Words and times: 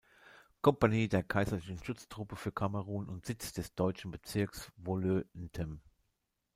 Kompanie 0.63 1.07
der 1.09 1.21
Kaiserlichen 1.21 1.77
Schutztruppe 1.83 2.35
für 2.35 2.51
Kamerun 2.51 3.07
und 3.07 3.27
Sitz 3.27 3.53
des 3.53 3.75
deutschen 3.75 4.09
Bezirks 4.09 4.71
Wolö-Ntem. 4.83 5.79